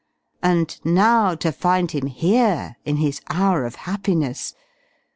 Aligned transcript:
And 0.41 0.79
now 0.83 1.35
to 1.35 1.51
find 1.51 1.91
him 1.91 2.07
here 2.07 2.77
in 2.85 2.97
his 2.97 3.21
hour 3.29 3.67
of 3.67 3.75
happiness. 3.75 4.55